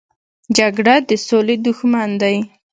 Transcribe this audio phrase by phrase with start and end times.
[0.57, 2.35] جګړه د سولې دښمن دی